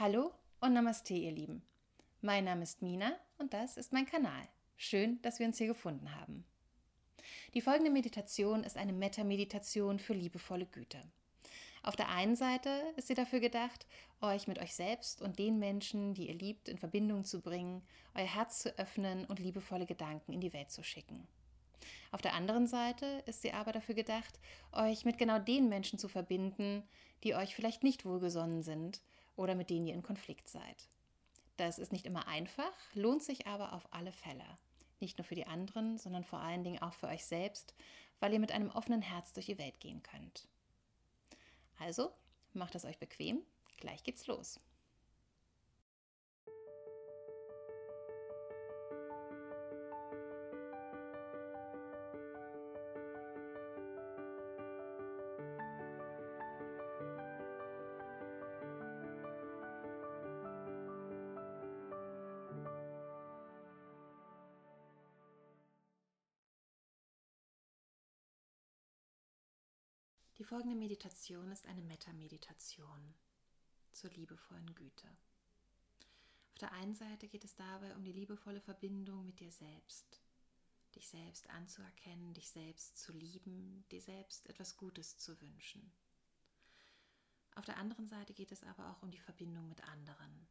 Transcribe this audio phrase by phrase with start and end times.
[0.00, 1.60] Hallo und Namaste, ihr Lieben.
[2.20, 4.48] Mein Name ist Mina und das ist mein Kanal.
[4.76, 6.44] Schön, dass wir uns hier gefunden haben.
[7.52, 11.02] Die folgende Meditation ist eine Metta-Meditation für liebevolle Güte.
[11.82, 13.88] Auf der einen Seite ist sie dafür gedacht,
[14.20, 17.82] euch mit euch selbst und den Menschen, die ihr liebt, in Verbindung zu bringen,
[18.14, 21.26] euer Herz zu öffnen und liebevolle Gedanken in die Welt zu schicken.
[22.12, 24.38] Auf der anderen Seite ist sie aber dafür gedacht,
[24.70, 26.84] euch mit genau den Menschen zu verbinden,
[27.24, 29.02] die euch vielleicht nicht wohlgesonnen sind
[29.38, 30.88] oder mit denen ihr in Konflikt seid.
[31.56, 34.44] Das ist nicht immer einfach, lohnt sich aber auf alle Fälle.
[35.00, 37.74] Nicht nur für die anderen, sondern vor allen Dingen auch für euch selbst,
[38.20, 40.48] weil ihr mit einem offenen Herz durch die Welt gehen könnt.
[41.78, 42.12] Also,
[42.52, 43.42] macht es euch bequem,
[43.76, 44.60] gleich geht's los.
[70.38, 73.14] Die folgende Meditation ist eine Metta-Meditation
[73.90, 75.08] zur liebevollen Güte.
[76.52, 80.20] Auf der einen Seite geht es dabei um die liebevolle Verbindung mit dir selbst,
[80.94, 85.90] dich selbst anzuerkennen, dich selbst zu lieben, dir selbst etwas Gutes zu wünschen.
[87.56, 90.46] Auf der anderen Seite geht es aber auch um die Verbindung mit anderen.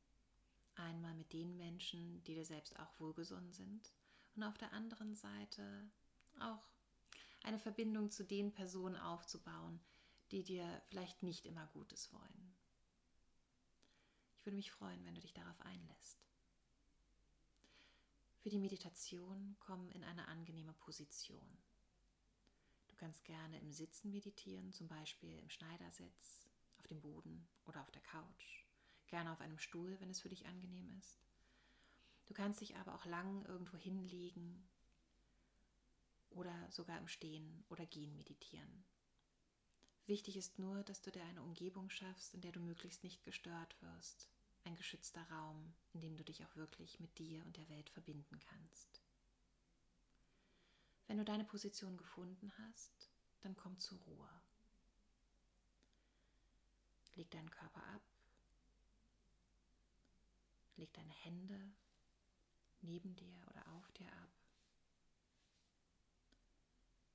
[0.75, 3.93] Einmal mit den Menschen, die dir selbst auch wohlgesonnen sind,
[4.35, 5.89] und auf der anderen Seite
[6.41, 6.67] auch
[7.43, 9.79] eine Verbindung zu den Personen aufzubauen,
[10.31, 12.55] die dir vielleicht nicht immer Gutes wollen.
[14.37, 16.27] Ich würde mich freuen, wenn du dich darauf einlässt.
[18.39, 21.57] Für die Meditation komm in eine angenehme Position.
[22.87, 26.47] Du kannst gerne im Sitzen meditieren, zum Beispiel im Schneidersitz,
[26.79, 28.65] auf dem Boden oder auf der Couch.
[29.07, 31.19] Gerne auf einem Stuhl, wenn es für dich angenehm ist.
[32.27, 34.67] Du kannst dich aber auch lang irgendwo hinlegen
[36.29, 38.85] oder sogar im Stehen oder Gehen meditieren.
[40.05, 43.75] Wichtig ist nur, dass du dir eine Umgebung schaffst, in der du möglichst nicht gestört
[43.81, 44.29] wirst.
[44.63, 48.39] Ein geschützter Raum, in dem du dich auch wirklich mit dir und der Welt verbinden
[48.39, 49.01] kannst.
[51.07, 53.09] Wenn du deine Position gefunden hast,
[53.41, 54.29] dann komm zur Ruhe.
[57.15, 58.01] Leg deinen Körper ab.
[60.75, 61.73] Leg deine Hände
[62.81, 64.36] neben dir oder auf dir ab.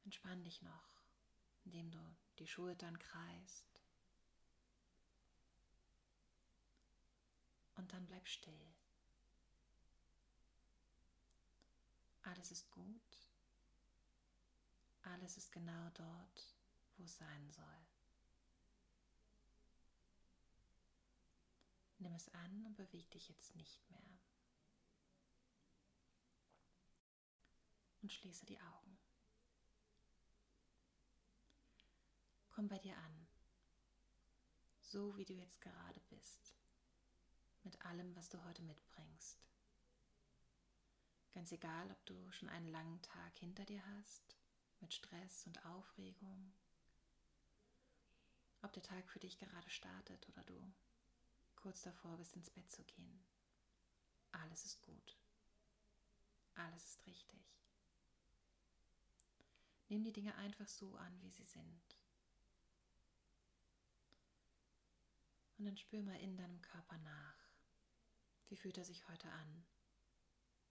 [0.04, 1.02] Entspann dich noch,
[1.64, 1.98] indem du
[2.38, 3.80] die Schultern kreist.
[7.76, 8.74] Und dann bleib still.
[12.22, 13.00] Alles ist gut.
[15.02, 16.56] Alles ist genau dort,
[16.96, 17.86] wo es sein soll.
[21.98, 24.18] Nimm es an und beweg dich jetzt nicht mehr.
[28.02, 28.98] Und schließe die Augen.
[32.62, 33.26] Komm bei dir an,
[34.78, 36.54] so wie du jetzt gerade bist,
[37.64, 39.40] mit allem, was du heute mitbringst.
[41.34, 44.36] Ganz egal, ob du schon einen langen Tag hinter dir hast,
[44.78, 46.54] mit Stress und Aufregung,
[48.62, 50.72] ob der Tag für dich gerade startet oder du
[51.56, 53.24] kurz davor bist, ins Bett zu gehen.
[54.30, 55.18] Alles ist gut.
[56.54, 57.40] Alles ist richtig.
[59.88, 62.01] Nimm die Dinge einfach so an, wie sie sind.
[65.62, 67.36] Und dann spür mal in deinem Körper nach.
[68.48, 69.64] Wie fühlt er sich heute an?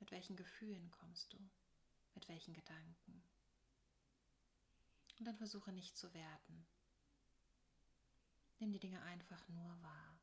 [0.02, 1.38] Mit welchen Gefühlen kommst du?
[2.14, 3.24] Mit welchen Gedanken?
[5.18, 6.66] Und dann versuche nicht zu werten.
[8.60, 10.20] Nimm die Dinge einfach nur wahr.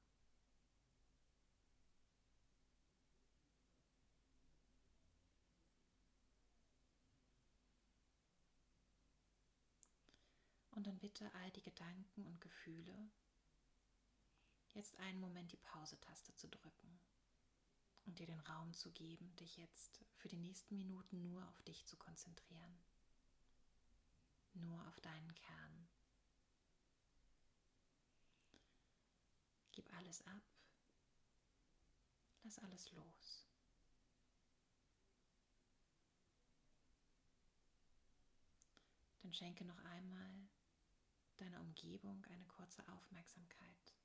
[10.72, 13.10] Und dann bitte all die Gedanken und Gefühle
[14.78, 17.00] jetzt einen Moment die Pause-Taste zu drücken
[18.06, 21.84] und dir den Raum zu geben, dich jetzt für die nächsten Minuten nur auf dich
[21.84, 22.78] zu konzentrieren.
[24.54, 25.88] Nur auf deinen Kern.
[29.72, 30.42] Gib alles ab.
[32.44, 33.46] Lass alles los.
[39.22, 40.48] Dann schenke noch einmal
[41.36, 43.97] deiner Umgebung eine kurze Aufmerksamkeit.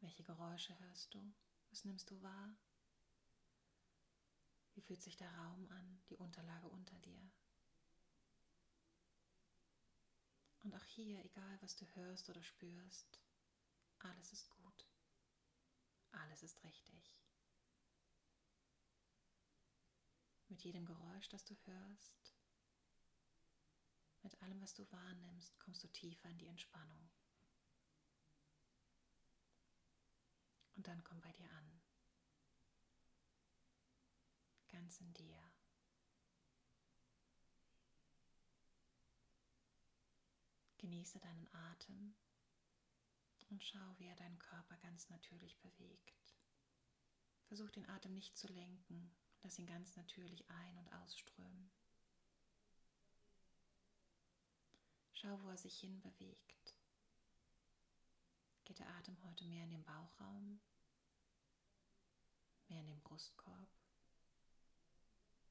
[0.00, 1.34] Welche Geräusche hörst du?
[1.68, 2.56] Was nimmst du wahr?
[4.74, 7.30] Wie fühlt sich der Raum an, die Unterlage unter dir?
[10.62, 13.20] Und auch hier, egal was du hörst oder spürst,
[13.98, 14.86] alles ist gut.
[16.12, 17.20] alles ist richtig.
[20.48, 22.34] Mit jedem Geräusch, das du hörst,
[24.22, 27.10] mit allem, was du wahrnimmst, kommst du tiefer in die Entspannung.
[30.80, 31.80] Und dann komm bei dir an.
[34.72, 35.36] Ganz in dir.
[40.78, 42.14] Genieße deinen Atem
[43.50, 46.34] und schau, wie er deinen Körper ganz natürlich bewegt.
[47.48, 51.70] Versuch den Atem nicht zu lenken, lass ihn ganz natürlich ein- und ausströmen.
[55.12, 56.74] Schau, wo er sich hin bewegt.
[58.70, 60.60] Geht der Atem heute mehr in den Bauchraum,
[62.70, 63.68] mehr in den Brustkorb,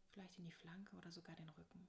[0.09, 1.87] vielleicht in die Flanke oder sogar den Rücken?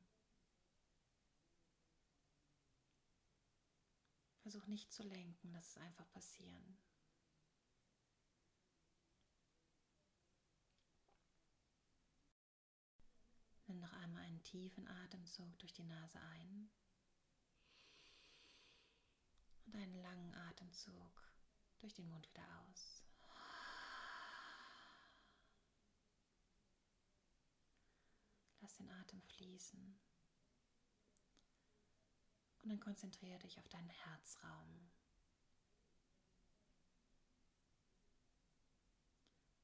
[4.43, 6.79] Versuch nicht zu lenken, lass es einfach passieren.
[13.67, 16.69] Nimm noch einmal einen tiefen Atemzug durch die Nase ein
[19.67, 21.31] und einen langen Atemzug
[21.79, 23.05] durch den Mund wieder aus.
[28.61, 29.99] Lass den Atem fließen.
[32.63, 34.91] Und dann konzentriere dich auf deinen Herzraum.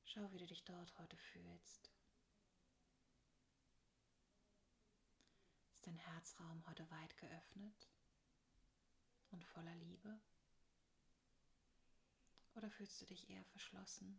[0.04, 1.90] Schau, wie du dich dort heute fühlst.
[5.74, 7.88] Ist dein Herzraum heute weit geöffnet
[9.30, 10.18] und voller Liebe?
[12.54, 14.18] Oder fühlst du dich eher verschlossen?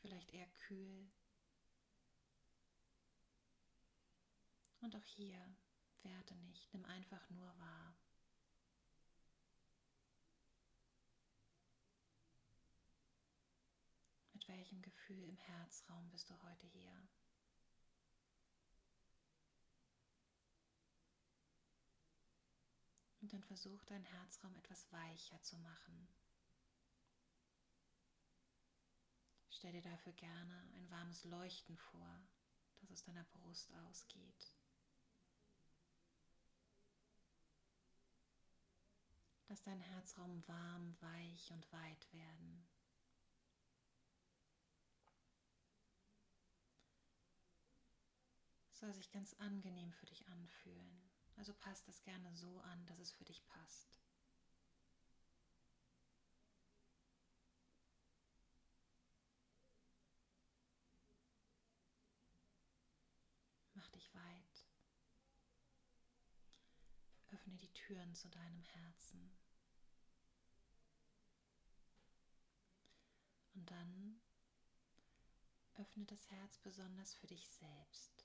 [0.00, 1.10] Vielleicht eher kühl?
[4.88, 5.54] Und auch hier
[6.02, 7.94] Werte nicht, nimm einfach nur wahr.
[14.32, 17.06] Mit welchem Gefühl im Herzraum bist du heute hier?
[23.20, 26.08] Und dann versuch deinen Herzraum etwas weicher zu machen.
[29.50, 32.22] Stell dir dafür gerne ein warmes Leuchten vor,
[32.80, 34.57] das aus deiner Brust ausgeht.
[39.58, 42.64] Lass dein Herzraum warm, weich und weit werden.
[48.70, 51.10] Soll sich ganz angenehm für dich anfühlen.
[51.34, 54.00] Also passt es gerne so an, dass es für dich passt.
[63.74, 64.66] Mach dich weit.
[67.32, 69.47] Öffne die Türen zu deinem Herzen.
[73.68, 74.18] Dann
[75.74, 78.24] öffne das Herz besonders für dich selbst.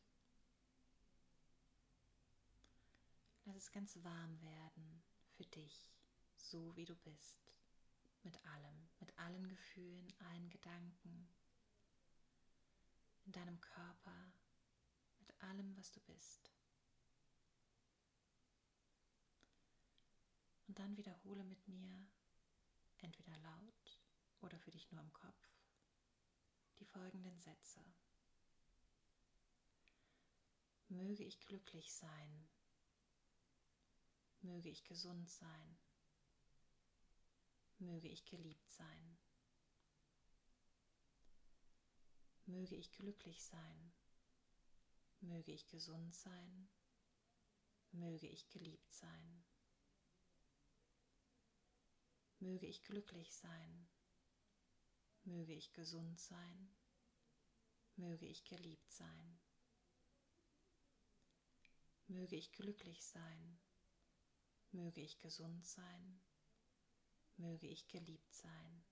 [3.44, 5.04] Lass es ganz warm werden
[5.36, 5.92] für dich,
[6.38, 7.52] so wie du bist,
[8.24, 11.28] mit allem, mit allen Gefühlen, allen Gedanken,
[13.26, 14.32] in deinem Körper,
[15.20, 16.54] mit allem, was du bist.
[20.68, 22.08] Und dann wiederhole mit mir,
[23.00, 23.83] entweder laut
[24.44, 25.50] oder für dich nur im Kopf,
[26.80, 27.82] die folgenden Sätze.
[30.90, 32.48] Möge ich glücklich sein.
[34.42, 35.78] Möge ich gesund sein.
[37.80, 39.18] Möge ich geliebt sein.
[42.46, 43.94] Möge ich glücklich sein.
[45.22, 46.70] Möge ich gesund sein.
[47.92, 49.46] Möge ich geliebt sein.
[52.40, 53.88] Möge ich glücklich sein.
[55.26, 56.70] Möge ich gesund sein.
[57.96, 59.40] Möge ich geliebt sein.
[62.08, 63.60] Möge ich glücklich sein.
[64.72, 66.22] Möge ich gesund sein.
[67.38, 68.84] Möge ich geliebt sein.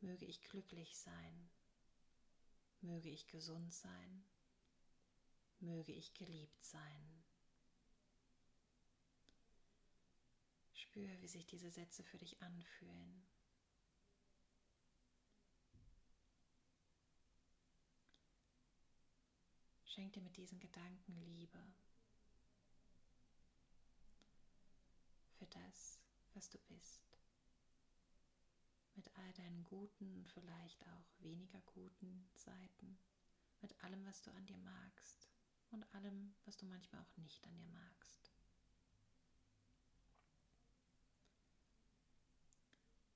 [0.00, 1.50] Möge ich glücklich sein.
[2.80, 4.24] Möge ich gesund sein.
[5.60, 7.24] Möge ich geliebt sein.
[10.72, 13.26] Spür, wie sich diese Sätze für dich anfühlen.
[19.94, 21.62] Schenk dir mit diesen Gedanken Liebe
[25.38, 26.00] für das,
[26.32, 27.20] was du bist.
[28.96, 32.98] Mit all deinen guten und vielleicht auch weniger guten Seiten.
[33.62, 35.28] Mit allem, was du an dir magst
[35.70, 38.32] und allem, was du manchmal auch nicht an dir magst.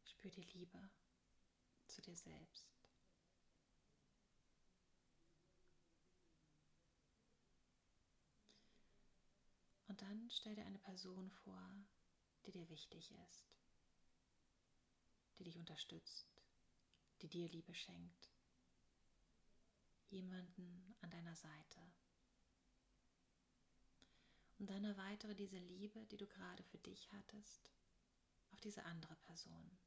[0.04, 0.78] Spür die Liebe
[1.88, 2.77] zu dir selbst.
[9.98, 11.60] Und dann stell dir eine Person vor,
[12.46, 13.52] die dir wichtig ist,
[15.38, 16.28] die dich unterstützt,
[17.20, 18.30] die dir Liebe schenkt.
[20.10, 21.80] Jemanden an deiner Seite.
[24.60, 27.72] Und dann erweitere diese Liebe, die du gerade für dich hattest,
[28.52, 29.78] auf diese andere Person.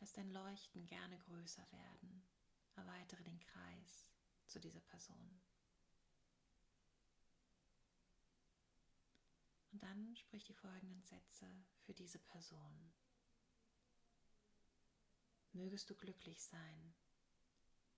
[0.00, 2.26] Lass dein Leuchten gerne größer werden.
[2.74, 4.10] Erweitere den Kreis
[4.46, 5.42] zu dieser Person.
[9.78, 11.46] Und dann sprich die folgenden Sätze
[11.84, 12.92] für diese Person.
[15.52, 16.94] Mögest du glücklich sein,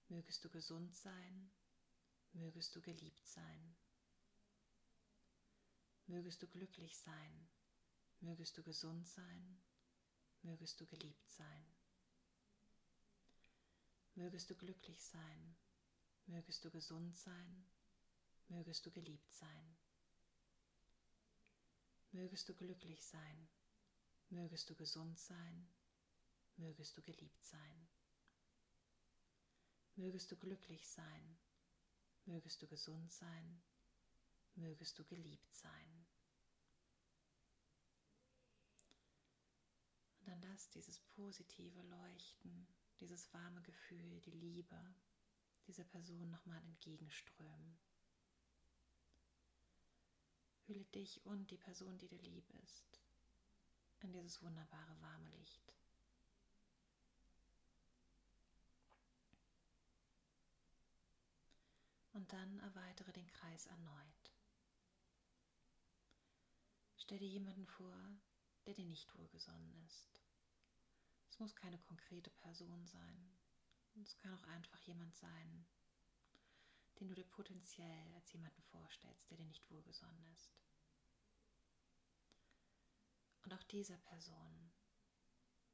[0.09, 1.51] mögest du gesund sein,
[2.35, 3.75] mögest du geliebt sein.
[6.07, 7.49] Mögest du glücklich sein,
[8.21, 9.63] mögest du gesund sein,
[10.43, 11.65] mögest du geliebt sein.
[14.17, 15.57] Mögest du glücklich sein,
[16.27, 17.65] mögest du gesund sein,
[18.49, 19.79] mögest du geliebt sein.
[22.13, 23.49] Mögest du glücklich sein,
[24.31, 25.69] mögest du gesund sein,
[26.57, 27.89] mögest du geliebt sein.
[29.95, 31.39] Mögest du glücklich sein,
[32.25, 33.63] mögest du gesund sein,
[34.55, 36.07] mögest du geliebt sein.
[40.19, 42.67] Und dann lass dieses positive Leuchten,
[42.99, 44.95] dieses warme Gefühl, die Liebe
[45.67, 47.79] dieser Person nochmal entgegenströmen.
[50.71, 53.01] Fühle dich und die Person, die dir lieb ist,
[54.03, 55.75] in dieses wunderbare warme Licht.
[62.13, 64.33] Und dann erweitere den Kreis erneut.
[66.99, 67.97] Stell dir jemanden vor,
[68.65, 70.21] der dir nicht wohlgesonnen ist.
[71.31, 73.37] Es muss keine konkrete Person sein.
[74.05, 75.67] Es kann auch einfach jemand sein,
[77.01, 80.53] den du dir potenziell als jemanden vorstellst, der dir nicht wohlgesonnen ist.
[83.43, 84.71] Und auch dieser Person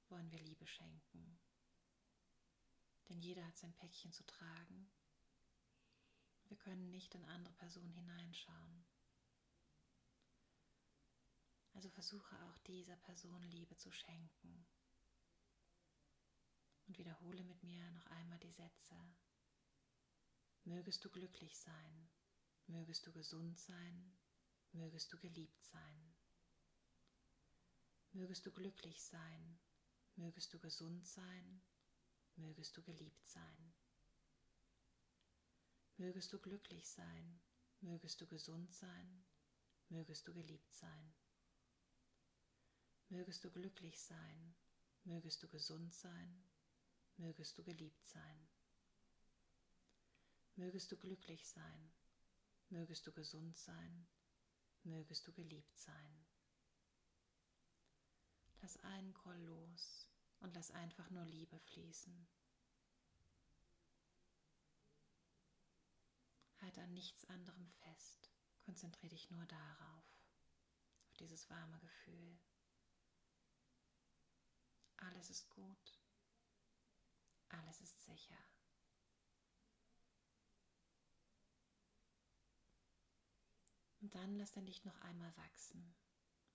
[0.09, 1.40] wollen wir Liebe schenken.
[3.09, 4.88] Denn jeder hat sein Päckchen zu tragen.
[6.45, 8.87] Wir können nicht in andere Personen hineinschauen.
[11.75, 14.66] Also versuche auch dieser Person Liebe zu schenken.
[16.87, 18.95] Und wiederhole mit mir noch einmal die Sätze.
[20.67, 22.09] Mögest du glücklich sein,
[22.67, 24.19] mögest du gesund sein,
[24.73, 26.13] mögest du geliebt sein.
[28.11, 29.61] Mögest du glücklich sein,
[30.17, 31.63] mögest du gesund sein,
[32.35, 33.75] mögest du geliebt sein.
[35.99, 37.41] Mögest du glücklich sein,
[37.81, 39.25] mögest du gesund sein,
[39.89, 41.15] mögest du geliebt sein.
[43.09, 44.57] Mögest du glücklich sein,
[45.05, 46.45] mögest du gesund sein,
[47.19, 48.56] mögest du geliebt sein.
[50.57, 51.93] Mögest du glücklich sein,
[52.71, 54.09] mögest du gesund sein,
[54.85, 56.27] mögest du geliebt sein.
[58.63, 60.09] Lass einen Groll los
[60.41, 62.27] und lass einfach nur Liebe fließen.
[66.63, 68.31] Halt an nichts anderem fest,
[68.63, 70.05] konzentriere dich nur darauf,
[71.05, 72.39] auf dieses warme Gefühl.
[74.97, 76.01] Alles ist gut,
[77.51, 78.39] alles ist sicher.
[84.07, 85.93] Und dann lass dein Licht noch einmal wachsen.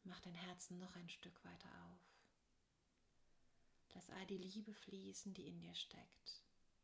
[0.06, 2.00] Mach dein Herzen noch ein Stück weiter auf.
[3.94, 6.42] Lass all die Liebe fließen, die in dir steckt.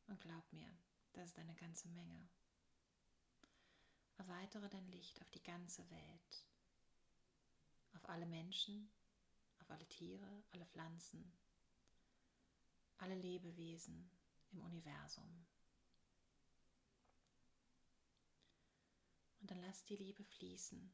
[0.08, 0.70] Und glaub mir,
[1.14, 2.28] das ist eine ganze Menge.
[4.18, 6.46] Erweitere dein Licht auf die ganze Welt,
[7.94, 8.92] auf alle Menschen,
[9.62, 11.32] auf alle Tiere, alle Pflanzen,
[12.98, 14.12] alle Lebewesen
[14.52, 15.47] im Universum.
[19.48, 20.94] Und dann lass die Liebe fließen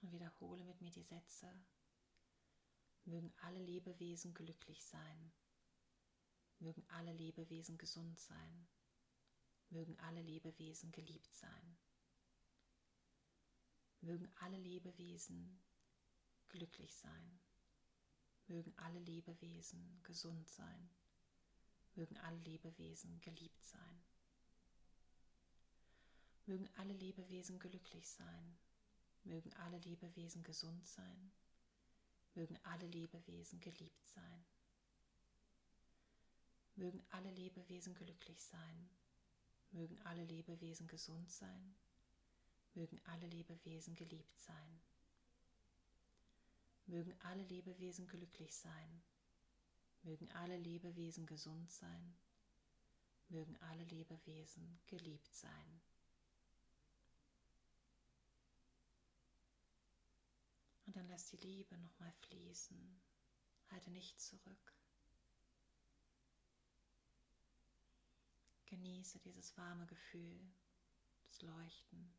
[0.00, 1.48] und wiederhole mit mir die Sätze.
[3.04, 5.32] Mögen alle Lebewesen glücklich sein.
[6.58, 8.66] Mögen alle Lebewesen gesund sein.
[9.70, 11.78] Mögen alle Lebewesen geliebt sein.
[14.00, 15.62] Mögen alle Lebewesen
[16.48, 17.40] glücklich sein.
[18.48, 20.90] Mögen alle Lebewesen gesund sein.
[21.94, 24.03] Mögen alle Lebewesen geliebt sein.
[26.46, 28.56] Mögen alle Lebewesen glücklich sein.
[29.24, 31.32] Mögen alle Lebewesen gesund sein.
[32.34, 34.44] Mögen alle Lebewesen geliebt sein.
[36.76, 38.90] Mögen alle Lebewesen glücklich sein.
[39.70, 41.74] Mögen alle Lebewesen gesund sein.
[42.74, 44.80] Mögen alle Lebewesen geliebt sein.
[46.86, 49.02] Mögen alle Lebewesen glücklich sein.
[50.02, 52.14] Mögen alle Lebewesen gesund sein.
[53.28, 55.80] Mögen alle Lebewesen geliebt sein.
[60.94, 63.00] Und dann lass die Liebe nochmal fließen.
[63.72, 64.72] Halte nicht zurück.
[68.66, 70.40] Genieße dieses warme Gefühl,
[71.24, 72.14] das Leuchten,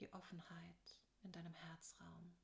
[0.00, 2.36] die Offenheit in deinem Herzraum.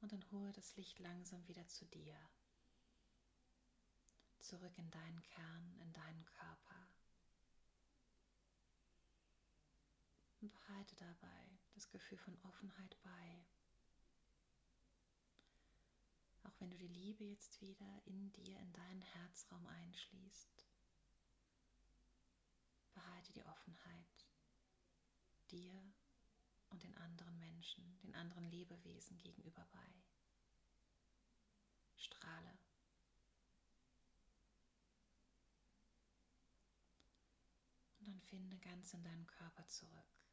[0.00, 2.16] Und dann hole das Licht langsam wieder zu dir,
[4.38, 6.91] zurück in deinen Kern, in deinen Körper.
[10.42, 13.44] Und behalte dabei das Gefühl von Offenheit bei.
[16.42, 20.66] Auch wenn du die Liebe jetzt wieder in dir, in deinen Herzraum einschließt,
[22.92, 24.26] behalte die Offenheit
[25.52, 25.80] dir
[26.70, 30.02] und den anderen Menschen, den anderen Lebewesen gegenüber bei.
[31.94, 32.58] Strahle.
[38.00, 40.31] Und dann finde ganz in deinen Körper zurück.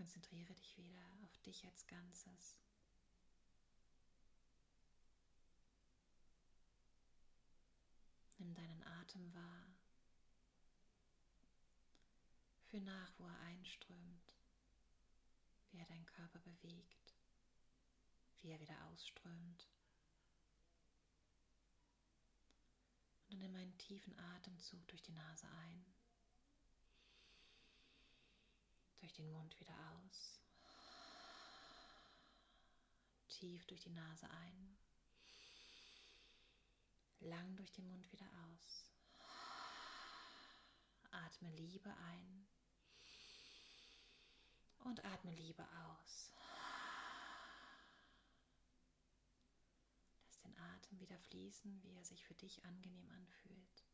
[0.00, 2.56] Konzentriere dich wieder auf dich als Ganzes.
[8.38, 9.66] Nimm deinen Atem wahr.
[12.70, 14.34] Fühl nach, wo er einströmt,
[15.70, 17.14] wie er deinen Körper bewegt,
[18.40, 19.68] wie er wieder ausströmt.
[23.26, 25.84] Und dann nimm einen tiefen Atemzug durch die Nase ein
[29.00, 30.38] durch den Mund wieder aus.
[33.28, 34.76] Tief durch die Nase ein.
[37.20, 38.90] Lang durch den Mund wieder aus.
[41.10, 42.46] Atme Liebe ein.
[44.80, 46.32] Und atme Liebe aus.
[50.26, 53.84] Lass den Atem wieder fließen, wie er sich für dich angenehm anfühlt.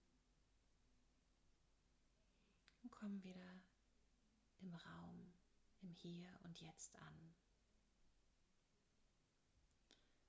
[2.83, 3.61] Und komm wieder
[4.61, 5.33] im Raum,
[5.83, 7.35] im Hier und Jetzt an.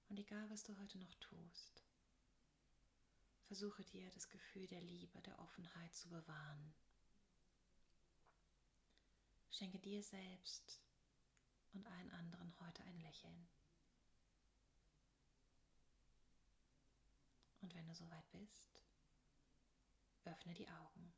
[0.09, 1.83] Und egal, was du heute noch tust,
[3.47, 6.73] versuche dir das Gefühl der Liebe, der Offenheit zu bewahren.
[9.51, 10.79] Schenke dir selbst
[11.73, 13.47] und allen anderen heute ein Lächeln.
[17.61, 18.81] Und wenn du soweit bist,
[20.25, 21.13] öffne die Augen.